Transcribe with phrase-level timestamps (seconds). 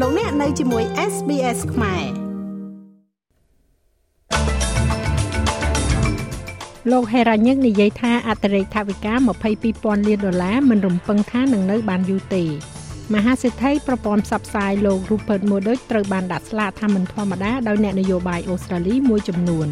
[0.00, 2.04] លោកអ្នកនៅជាមួយ SBS ខ្មែរ
[6.92, 9.14] លោកហេរ៉ាញឹកនិយាយថាអតិរេកថវិកា
[9.60, 12.44] 22,000លានដុល្លារមិនរំពឹងថានឹងនៅបានយូរទេ
[13.14, 19.68] មហាសេដ្ឋីប្រព័ន្ធផ្សព្វផ្សាយលោក Rupert Murdoch ត្រូវបានដាក់ស្លាកថាមិនធម្មតាដោយអ្នកនយោបាយអូស្ត្រាលីមួយចំនួន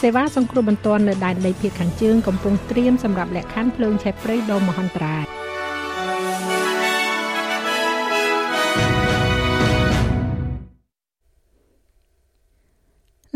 [0.00, 5.26] សេវាសង្គ្រោះបន្ទាន់នៅដែនដីភាគខាងជើងកំពុងត្រៀមសម្រាប់លក្ខខណ្ឌភ្លើងឆេះព្រៃដ៏មហន្តរាយ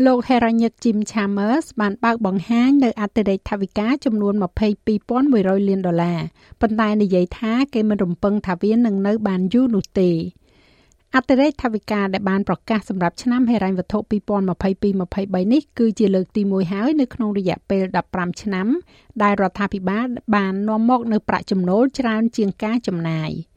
[0.03, 4.33] លោក Heranyck Jim Chambers បានបើកបង្ហាញនៅអតិរេកថវិកាចំនួន
[5.01, 6.19] 22,100លានដុល្លារ
[6.61, 10.09] ប៉ុន្តែនិយាយថាគេមិនរំពឹងថាវានឹងនៅបានយូរនោះទេ
[11.15, 13.99] អតិរេកថវិកាដែលបានប្រកាសសម្រាប់ឆ្នាំហិរញ្ញវត្ថុ
[14.61, 18.67] 2022-23នេះគឺជាលើកទី1ហើយនៅក្នុងរយៈពេល15ឆ្នាំ
[19.23, 23.31] ដែលរដ្ឋាភិបាលបាននាំមកនៅប្រាក់ចំណូលច្រើនជាងការចំណាយ។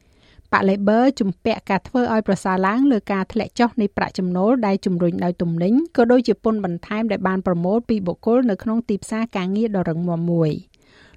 [0.53, 10.51] បក Labor ជំពាក់ការធ្វើឲ្យប្រសើរឡើងលើការធ្លាក់ចុះនៃប្រាក់ចំណូលដែលជំរុញដោយទំនិញក៏ដូចជាពន្ធបន្ថែមដែលបានប្រមូលពីបុគ្គលនៅក្នុងទីផ្សារការងារដ៏រឹងមាំមួយ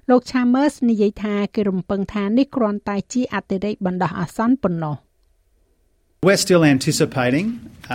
[0.09, 4.95] លោក Chambers និយាយថាគេរំពឹងថានេះគ្រាន់តែជាអតិរេកបណ្ដោះអាសន្នប៉ុណ្ណោះ
[6.25, 7.47] We're still anticipating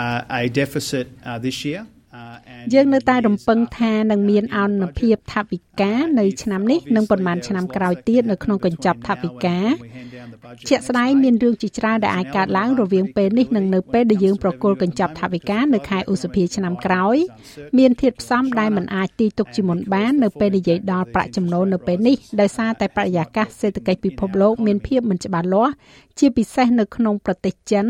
[0.03, 1.83] uh, a deficit uh, this year
[2.75, 9.59] យើងនៅតែរំពឹងថានឹងមានអនុភាពថវិកានៅឆ្នាំនេះនិងប៉ុន្មានឆ្នាំក្រោយទៀតនៅក្នុងកញ្ចប់ថវិកា
[10.69, 17.17] ជាក់ស្ដែងមានរឿងជាច្រើនដែលអាចកើតឡើងរវាងពេលនេះនិងនៅពេលដែលយើងប្រគល់កញ្ចប់ថវិកានៅខែឧសភាឆ្នាំក្រោយ
[17.79, 25.73] មានធាតុផ្សំដែលមិនអាចទីទុកជាមុនបាននៅពេលនិយាយដល់ប្រាក់ចំណូលនៅពេលនេះដោយសារតែបរិយាកាសសេដ្ឋកិច្ចពិភពលោកមានភាពមិនច្បាស់លាស់
[26.19, 27.87] ជាពិសេសនៅក្នុងប្រទេសចិន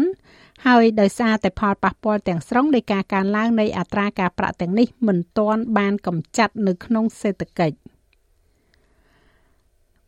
[0.66, 7.76] ហើយដោយសារតែផលប៉ះពាល់ទាំងស្រុងនៃការកើនឡើងនៃអត្រាការប្រាក់ទាំងនេះមិនទាន់បានកម្ចាត់នៅក្នុងសេដ្ឋកិច្ច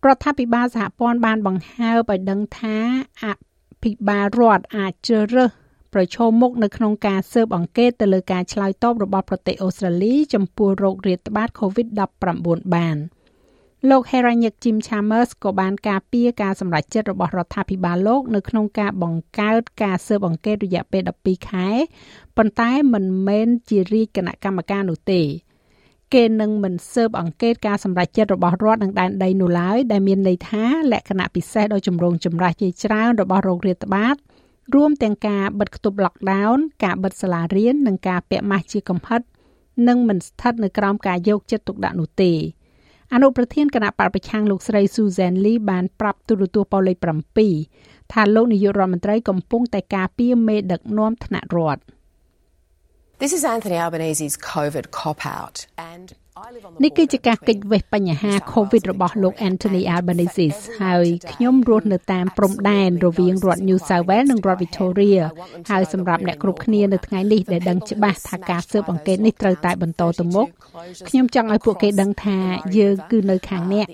[0.07, 2.77] រដ្ឋាភិបាលសហព័ន្ធបានបង្ហើបឲ្យដឹងថា
[3.25, 3.27] អ
[3.83, 5.51] ភិបាលរដ្ឋអាចជ្រើសរើស
[5.95, 12.97] ប្រឈមមុខនៅក្នុងការស៊ើបអង្កេតទៅលើការឆ្លើយតបរបស់ប្រទេសអូស្ត្រាលីចំពោះโรគរាតត្បាត COVID-19 បាន។
[13.89, 21.69] លោក Heranyck Jim Chambers ក៏បានការពារការសម្រេចចិត្តរបស់រដ្ឋាភិបាលលោកនៅក្នុងការបង្កើតការស៊ើបអង្កេតរយៈពេល12ខែ
[22.37, 25.23] ប៉ុន្តែមិនមែនជារាជគណៈកម្មការនោះទេ
[26.15, 34.17] គេនឹងមិនស៊ើបអង្កេតការសម្រេចចិត្តរបស់រដ្ឋនឹងដែនដីនោះឡើយដែលមានន័យថាលក្ខណៈពិសេសដ៏ចម្រូងចម្រាសជាច្រើនរបស់រោគរាតត្បាត
[34.75, 39.21] រួមទាំងការបិទគប់ lockdown ការបិទសាលារៀននិងការពាក់ម៉ាស់ជាកំហិត
[39.89, 42.33] នឹងមិនស្ថិតនៅក្រោមការយកចិត្តទុកដាក់នោះទេ
[43.15, 46.97] អនុប្រធានគណៈបព្វប្រឆាំងលោកស្រី Susan Lee បានប្រាប់ទូរទស្សន៍ប៉ូលេខ
[47.57, 51.83] 7ថាលោកនាយករដ្ឋមន្ត្រីកំពុងតែការពារមេដឹកនាំថ្នាក់រដ្ឋ
[53.23, 55.57] This is Anthony Albanese's COVID cop out
[55.93, 56.07] and
[56.83, 60.49] នេះគឺជាការកិច្ចវេះបញ្ហា COVID របស់លោក Anthony Albanese
[60.83, 65.21] ហើយខ្ញុំរស់នៅតាមព្រំដែនរវាងរដ្ឋ New South Wales និងរដ្ឋ Victoria
[65.71, 70.47] ហើយសម្រាប់អ្នកគ្រប់គ្នានៅថ្ងៃនេះដែលដឹងច្បាស់ថាការស៊ើបអង្កេតនេះត្រូវតែបន្តទៅមុខ
[71.09, 72.39] ខ្ញុំចង់ឲ្យពួកគេដឹងថា
[72.79, 73.87] យើងគឺនៅខាងអ្នក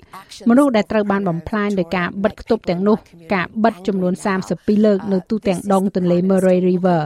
[0.49, 2.97] មនុស្សដែលត្រូវបានបំផ្លាញដោយការបិទគប់ទាំងនោះ
[3.33, 4.13] ការបិទចំនួន
[4.49, 7.01] 32លើកនៅទូទាំងដងទន្លេ Murray River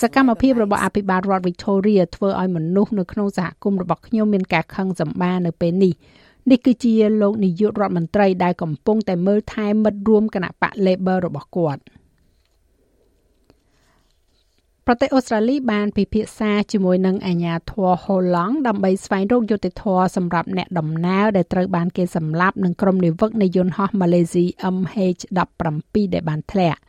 [0.00, 5.94] សកម្មភាពរបស់អភិបាលរដ្ឋ Victoria ធ្វើឲ្យមនុស្សនៅក្នុងសហគមន៍របស់ខ្ញុំមានការខឹងសម្បានៅពេលនេះ
[6.50, 11.82] នេះគឺជាលោកនាយករដ្ឋមន្ត្រីដែលកំពុងតែមើលថែមិត្តរួមគណៈបក Labor របស់គាត់
[14.86, 24.44] ប្រទេសអូស្ត្រាលីបានពិភាក្សាជាមួយនឹងអាជ្ញាធរហូឡង់ដើម្បីស្វែងរកយុត្តិធម៌សម្រាប់អ្នកដំណើរដែលត្រូវបានគេសម្លាប់នឹងក្រុមនាវិកនៃយន្តហោះ Malaysia
[24.76, 26.80] MH17 ដែលបានធ្លាក់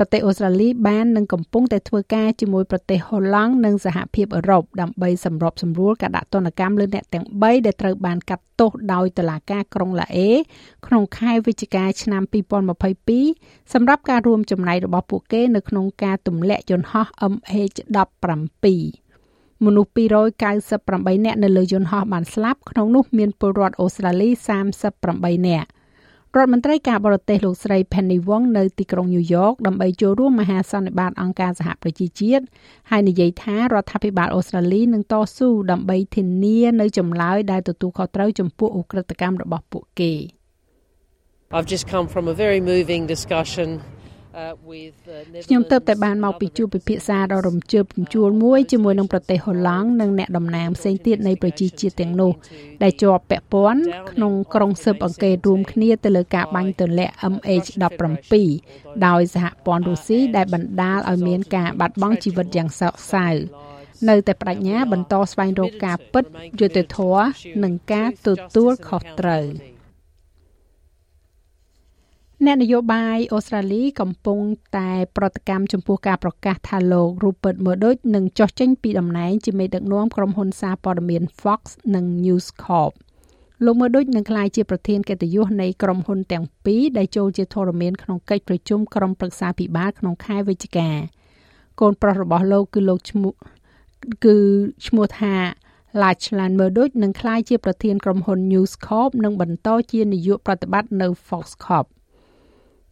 [0.00, 10.30] ប្រទេសអូស្ត្រាលីបាននឹងកំពុងតែធ្វើការជាមួយប្រទេសហូឡង់និងសហភាពអឺរ៉ុបដើម្បីសម្របសម្រួលការដាក់ទណ្ឌកម្មលើអ្នកទាំង3ដែលត្រូវបានកាត់ទោសដោយតុលាការក្រុងឡាអេ
[10.86, 12.22] ក្នុងខែវិច្ឆិកាឆ្នាំ
[12.98, 18.66] 2022សម្រាប់ការរួមចំណែករបស់ពួកគេនៅក្នុងការទម្លាក់យន្តហោះ MH17
[19.64, 19.90] មនុស្ស
[20.58, 24.28] 298នាក់នៅលើយន្តហោះបានស្លាប់ក្នុងនោះមានពលរដ្ឋអូស្ត្រាលី
[24.88, 25.68] 38នាក់
[26.36, 32.44] រដ្ឋមន្ត្រីការបរទេសលោកស្រី Penny Wong នៅទីក្រុងញូវយ៉កដើម្បីចូលរួមមហាសន្និបាតអង្គការសហប្រជាជាតិ
[32.90, 40.12] ហើយនិយាយថារដ្ឋាភិបាលអូស្ត្រាលីនឹងតស៊ូដើម្បីធានានៅចម្លើយដែលទទួលខុសត្រូវចំពោះឧក្រិដ្ឋកម្មរបស់ពួកគេ
[41.56, 43.68] I've just come from a very moving discussion
[45.46, 52.32] ខ្ញុំទៅតែបានមកពីជួបពិភាក្សាដ៏រំជើបរំជួលមួយជាមួយនឹងប្រទេសហូឡង់និងអ្នកតំណាងផ្សេងទៀតនៃប្រជាជាតិទាំងនោះ
[52.82, 53.80] ដែលជាប់ពាក់ព័ន្ធ
[54.10, 58.34] ក្នុងក្រុងស៊ើបអង្កេតរួមគ្នាទៅលើការបាញ់ទម្លាក់ MH17
[59.06, 63.28] ដោយសហព័ន្ធរុស្ស៊ីដែលបណ្ដាលឲ្យមានការបាត់បង់ជីវិតយ៉ាងសោកសៅ
[64.08, 66.24] នៅតែបដិញ្ញាបន្តស្វែងរកការពិត
[66.60, 67.26] យុត្តិធម៌
[67.62, 69.44] និងការទទួលខុសត្រូវ
[72.46, 74.40] អ្នកនយោបាយអូស្ត្រាលីកំពុង
[74.76, 81.60] តែប្រតិកម្មចំពោះការប្រកាសថាលោក Rupert Murdoch នឹងចុះចេញពីតំណែងជាមេដឹកនាំក្រុមហ៊ុនសារព័ត៌មាន Fox
[81.94, 82.92] និង News Corp
[83.64, 90.88] លោក Murdoch នឹងក្លាយជាប្រធានកិត្តិយសនៃក្រុមហ៊ុនទាំងពីរដែលចូលជាធរមានក្នុងកិច្ចប្រជុំក្រុមប្រឹក្សាពិបាលក្នុងខែវិច្ឆិកា
[91.80, 93.32] កូនប្រុសរបស់លោកគឺលោកឈ្មោះ
[94.24, 94.36] គឺ
[94.86, 95.34] ឈ្មោះថា
[96.00, 101.88] Lachlan Murdoch នឹងក្លាយជាប្រធានក្រុមហ៊ុន News Corp និងបន្តជានាយកប្រតិបត្តិនៅ Fox Corp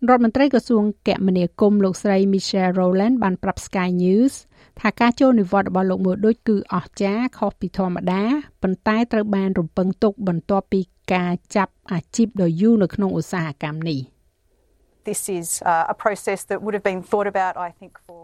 [0.09, 4.35] រដ្ឋមន្ត្រីក្រសួងគមនាគមន៍លោកស្រី Michelle Rowland បានប្រាប់ Sky News
[4.81, 8.23] ថាការចូលនិវត្តន៍របស់លោកមួយដូចគឺអស្ចារ្យខុសពីធម្មតា
[8.63, 10.81] ប៉ុន្តែត្រូវបានរំពឹងទុកបន្ទាប់ពី
[11.13, 14.01] ការចាប់អាជីពដ៏យូរនៅក្នុងឧស្សាហកម្មនេះ។
[15.09, 18.21] this is uh, a process that would have been thought about I think for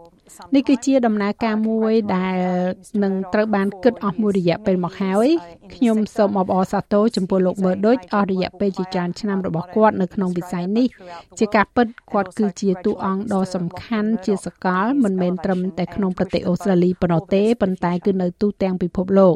[0.55, 2.37] នេះគឺជាដំណើរការមួយដែល
[3.03, 5.27] នឹងត្រូវបានគិតអស់មួយរយៈពេលមកហើយ
[5.75, 10.87] ខ្ញុំសូមអបអរសាទរចំពោះលោកមើលដូចអស់រយៈពេលជាច្រើនឆ្នាំរបស់គាត់នៅក្នុងវិស័យនេះ
[11.39, 19.35] ជាការពិតគាត់គឺជាតួអង្គដ៏សំខាន់ជាសកលមិនមែនត្រឹមតែក្នុងប្រទេសអូស្ត្រាលីប៉ុណ្ណោះទេប៉ុន្តែគឺនៅទូទាំងពិភពលោក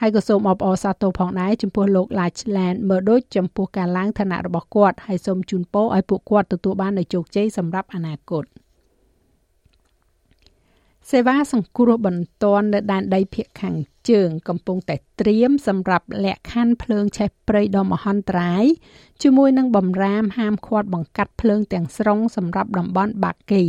[0.00, 8.44] ហើយក៏សូមអបអរសាទរផងដែរចំពោះលោក Lachlan Murdoch ចំពោះការឡើងឋានៈរបស់គាត់ហើយសូមជូនពរឲ្យពួកគាត់ទទួលបាននូវជោគជ័យសម្រាប់អនាគត
[11.10, 13.76] សេវាសង្គ្រោះបន្ទាន់នៅដែនដីភាគខាង
[14.10, 18.64] ជើង កំពុងតែត្រៀមសម្រាប់លក្ខខណ្ឌភ្លើងឆេះព្រៃដ៏មហន្តរាយ
[19.22, 23.64] ជាមួយនឹងបំរាមហាមឃាត់បង្កាត់ភ្លើងទាំងស្រុងសម្រាប់តំបន់បាគី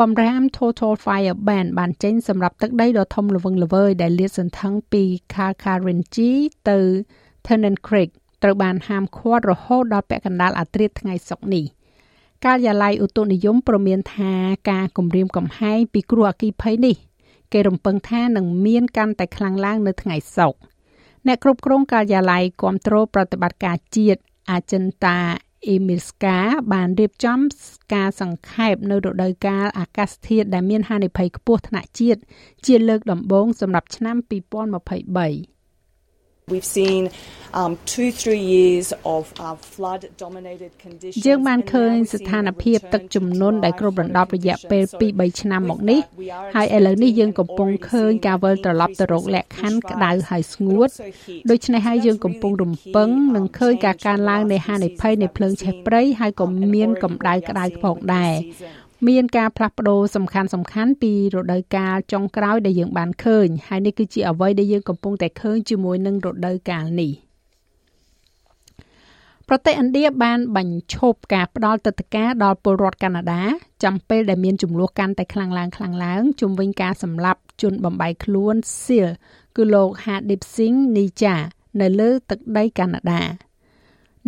[0.00, 5.02] បំរាម Total Fire Ban បានចេញសម្រាប់ទឹកដីដ៏ធំល្វឹងល្វើយដែលលាតសន្ធឹងពី
[5.34, 6.30] Kalkarinji
[6.68, 6.78] ទៅ
[7.46, 8.10] Tennant Creek
[8.42, 11.64] ត្រូវបានហាមឃាត់រហូតដល់ពាក់កណ្ដាលអាធ្រាត្រថ្ងៃសុក្រនេះ
[12.44, 14.32] ការិយាល័យឧតុនិយមព្រមានថា
[14.70, 16.96] ការគម្រាមកំហែងពីគ្រោះអគ្គីភ័យនេះ
[17.52, 20.58] គេរំពឹងថានឹងមានកាន់តែខ្លាំងឡើងនៅថ្ងៃសុក្រ
[21.26, 25.18] អ្នកគ្រប់គ្រងការិយាល័យគ្រប់គ្រងប្រតិបត្តិការជាតិអាចិនតា
[25.68, 26.38] អេមីលស្កា
[26.72, 27.38] បានរៀបចំ
[27.94, 32.20] ការសង្ខេបនៅរដូវកាលអាកាសធាតុដែលមានហានិភ័យខ្ពស់ថ្នាក់ជាតិ
[32.66, 35.61] ជាលើកដំបូងសម្រាប់ឆ្នាំ2023
[36.50, 37.10] We've seen
[37.54, 46.00] um 2 3 years of uh, flood dominated conditions យើងបានឃើញស្ថានភាពទឹកជំនន់ដែលគ្របដណ្ដប់រយៈពេល2 3ឆ្នាំមកនេះ
[46.54, 50.88] ហើយឥឡូវនេះយើងកំពុងឃើញការវិលត្រឡប់ទៅរកលក្ខខណ្ឌក្តៅហើយស្ងួត
[51.50, 58.34] ដូច្នេះហើយយើងកំពុងរំពឹងនឹងឃើញការកើនឡើងនៃហានិភ័យនៃភ្លើងឆេះព្រៃហើយក៏មានកម្ដៅក្តៅផងដែរ
[59.08, 67.12] មានការផ្លាស់ប្ដូរសំខាន់សំខាន់ពីរដូវកាលចុងក្រោយដែលយើងបានឃើញហើយនេះគឺជាអ្វីដែលយើងកំពុងតែឃើញជាមួយនឹងរដូវកាលនេះ
[69.48, 73.42] ប្រទេសឥណ្ឌាបានបញ្ឈប់ការផ្ដល់ទឹកដីដល់ពលរដ្ឋកាណាដា
[73.84, 78.54] ចាំពេលដែលមានចំនួនកាន់តែខ្លាំងឡើងខ្លាំងឡើងជុំវិញការសម្លាប់ជនបំបីខ្លួន
[78.84, 79.08] សៀល
[79.56, 81.36] គឺលោក Hadip Singh Nija
[81.80, 83.22] នៅលើទឹកដីកាណាដា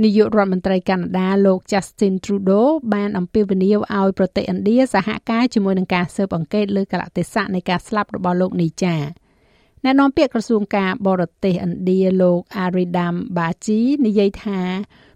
[0.02, 8.96] នាយករដ្ឋមន្ត្រីកាណាដាលោក Justin Trudeau បានអំពាវនាវឲ្យប្រទេសឥណ្ឌាសហការជាមួយនឹងការស៊ើបអង្កេតលើកលៈទេសៈនៃការស្លាប់របស់លោកនីចា
[9.84, 14.60] អ្នកនាំពាក្យក្រសួងការបរទេសឥណ្ឌាលោក Aridam Baji និយាយថា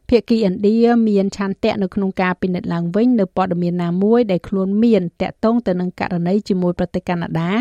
[0.09, 0.79] ភាគីឥណ្ឌា
[1.09, 7.53] មានឆន្ទៈនៅក្នុងការពិនិត្យឡើងវិញនៅព័ត៌មានណាមួយដែលខ្លួនមានតាក់ទងទៅនឹងករណីជាមួយប្រទេសកាណាដា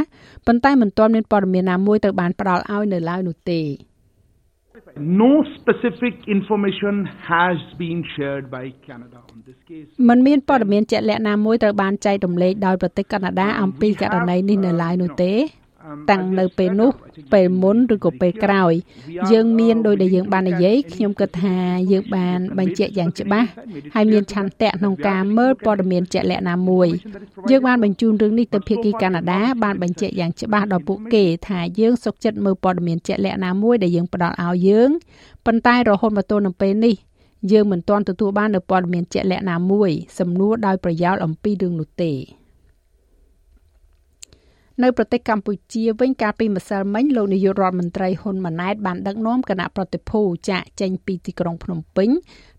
[0.45, 3.61] ប៉ុន្តែមិនទាន់មានព័ត៌មានណាមួយត្រូវបានផ្ដល់ឲ្យនៅឡើយនោះទេ
[4.99, 9.87] No specific information has been shared by Canada on this case.
[10.09, 15.33] มันមានព័ត៌មានជាក់លាក់ណាមួយត្រូវបានចែករំលែកដោយប្រទេសកាណាដាអំពីករណីនេះនៅឡើយនោះទេ
[16.11, 16.91] តាំងនៅពេលនោះ
[17.33, 18.73] ពេលមុនឬក៏ពេលក្រោយ
[19.31, 21.57] យើងមានដោយដែលយើងបាននិយាយខ្ញុំគិតថា
[21.91, 23.49] យើងបានបញ្ជាក់យ៉ាងច្បាស់
[23.95, 26.87] ហើយមានឆន្ទៈក្នុងការមើលព័ត៌មានជាក់លាក់ណាមួយ
[27.49, 34.89] យើងបានបញ្ជូនរឿងនេះទៅភាគីកាណាដាបានបញ្ជាក់យ៉ាងច្បាស់ដល់ពួកគេថាយើងសុខចិត្តមើលព័ត៌មានជាក់លាក់ណាមួយដែលយើងផ្ដល់ឲ្យយើង
[35.45, 36.95] ប៉ុន្តែរហូតមកទល់នឹងពេលនេះ
[37.51, 39.89] យើងមិនទាន់ទទួលបាននូវព័ត៌មានជាក់លាក់ណាមួយ
[40.19, 42.13] សំណួរដោយប្រយោលអំពីរឿងនោះទេ
[44.83, 52.09] នៅប្រទេសកម្ពុជាវិញកាលពីម្សិលមិញលោកនាយករដ្ឋមន្ត្រីហ៊ុនម៉ាណែតបានដឹកនាំគណៈប្រតិភូចាក់ចេញពីទីក្រុងភ្នំពេញ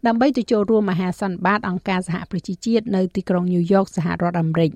[0.07, 4.73] ដើម្បីទៅចូលរួមមហាសន្និបាតអង្គការសហប្រជាជាតិនៅទីក្រុងញូវយ៉កសហរដ្ឋអាមេរិក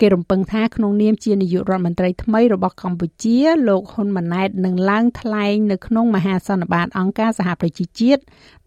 [0.00, 8.22] គេរំពឹងថាក្នុងនាមជានាយករដ្ឋមន្ត្រីថ្មីរបស់កម្ពុជាលោកហ៊ុនម៉ាណែតនឹងឡើងថ្លែងនៅក្នុងមហាសន្និបាតអង្គការសហប្រជាជាតិ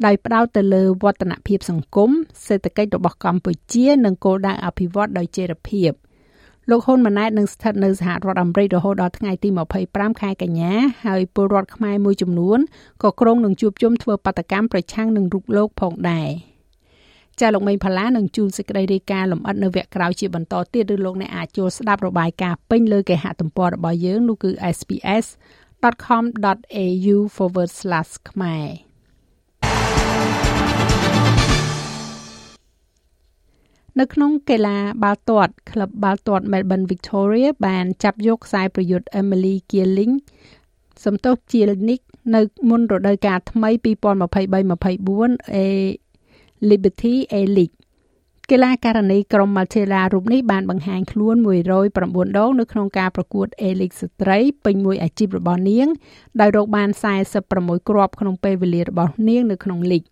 [0.06, 2.10] ដោយផ្ដោតទៅលើវឌ្ឍនភាពសង្គម
[2.48, 5.92] សេដ្ឋកិច្ចរបស់កម្ពុជានិងគោលដៅអភិវឌ្ឍដោយចីរភាព។
[6.70, 9.50] លោកហ៊ុនម៉ាណែតនឹងស្ថិតនៅសហរដ្ឋអាមេរិករហូតដល់ថ្ងៃទី
[9.86, 10.74] 25ខែកញ្ញា
[11.06, 12.60] ហើយពលរដ្ឋខ្មែរមួយចំនួន
[13.04, 16.30] ក៏ក្រុងនឹងជួបជុំធ្វើបាតកម្មប្រឆាំងនឹងរូបលោកផងដែរ
[17.40, 27.18] ចាលោកមេងផល្លានឹងជួនសេចក្តីរាយការណ៍លម្អិតនៅវគ្គក្រោយជាបន្តទៀតឬលោកអ្នកអាចចូលស្ដាប់របាយការណ៍ពេញលើគេហទំព័ររបស់យើងនោះគឺ sps.com.au/
[28.30, 28.68] ខ្មែរ
[34.00, 40.14] នៅក្នុងកីឡាបាល់ទាត់ក្លឹបបាល់ទាត់ Melbourne Victoria បានចាប់យកខ្សែប្រយុទ្ធ Emily Keeling
[41.06, 42.00] សំទោសជានិក
[42.36, 45.58] នៅមុនរដូវកាលថ្មី2023-24 A
[46.70, 47.76] Liberty A League
[48.52, 55.88] កីឡាករនីក្រុម Maltela រូបនេះបានបង្ហាញខ្លួន109ដងនៅក្នុងការប្រកួត A-League ស្ត្រីពេញមួយអាជីពរបស់នាង
[56.40, 56.90] ដោយរកបាន
[57.40, 60.04] 46គ្រាប់ក្នុងពេលវេលារបស់នាងនៅក្នុងលីក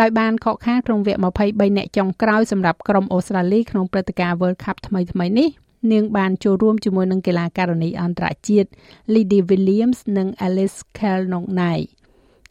[0.00, 5.48] ដោយបានខកខានក្នុងវគ្គ23អ្នកចុងក្រោយសម្រាប់ក្រុមអូស្ត្រាលីក្នុងព្រឹត្តិការណ៍ World Cup ថ្មីៗនេះ
[5.92, 8.68] នាងបានចូលរួមជាមួយនឹងកីឡាករនីអន្តរជាតិ
[9.14, 11.88] Lydie Williams និង Alice Kellogg-Knight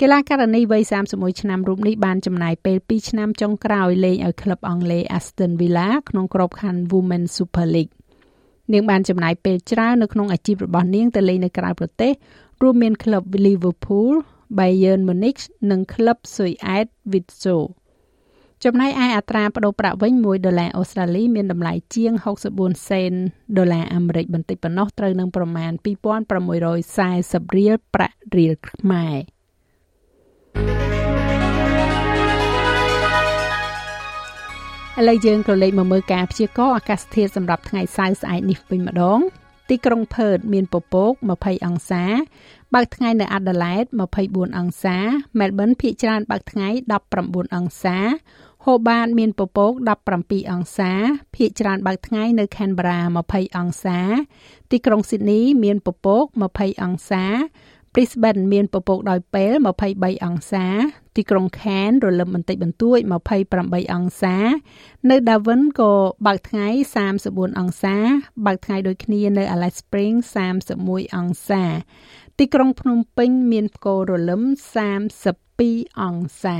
[0.02, 7.94] កីឡាករនីវ័យ31ឆ្នាំរូបនេះបានចំណាយពេល2ឆ្នាំចុងក្រោយលេងឲ្យក្លឹបអង់គ្លេស Aston Villa ក្នុងក្របខ័ណ្ឌ Women's Super League
[8.74, 12.12] នាងបានចំណាយពេលច្រើននៅក្នុងអាជីពរបស់នាងទៅលេងនៅក្រៅប្រទេស
[12.62, 14.14] រួមមានក្លឹប Liverpool,
[14.58, 17.58] Bayern Munich និងក្លឹបស៊ុយអែត Vitesse
[18.64, 22.14] ចំណែកឯអត្រាប្តូរប្រាក់វិញ1ដុល្លារអូស្ត្រាលីមានតម្លៃជាង
[22.52, 23.14] 64សេន
[23.58, 29.16] ដុល្លារអាមេរិកបន្តិចប៉ុណ្ណោះត្រូវនឹងប្រមាណ2640រៀលប្រាក់រៀលខ្មែរ
[35.00, 39.20] ឥឡូវយើងក៏លេខមកមើលការព្យាករណ៍អាកាសធាតុសម្រាប់ថ្ងៃសៅរ៍ស្អែកនេះវិញម្ដង
[39.70, 42.04] ទីក្រុងផឺតមានពពក20អង្សា
[42.74, 43.84] បើកថ្ងៃនៅអាដាលេដ
[44.22, 44.98] 24អង្សា
[45.40, 46.68] មែលប៊នភាគច្រើនបើកថ្ងៃ
[47.12, 47.98] 19អង្សា
[48.66, 49.72] ហូបាតមានពពក
[50.14, 50.92] 17អង្សា
[51.36, 54.00] ភាគច្រើនបើកថ្ងៃនៅ Canberra 20អង្សា
[54.72, 57.26] ទីក្រុង Sydney មានពពក20អង្សា
[57.94, 59.54] Brisbane មានពពកដោយពេល
[59.90, 60.66] 23អង្សា
[61.16, 63.00] ទីក្រុង Cairns រលឹមបន្តិចបន្តួច
[63.46, 64.36] 28អង្សា
[65.10, 65.94] នៅ Darwin ក៏
[66.26, 66.68] បើកថ្ងៃ
[67.14, 67.96] 34អង្សា
[68.46, 70.26] បើកថ្ងៃដូចគ្នានៅ Alice Springs
[70.72, 71.64] 31អង្សា
[72.40, 74.42] ទីក្រុងភ្នំពេញ មានផ្គររលឹម
[75.22, 76.60] 32អង្សា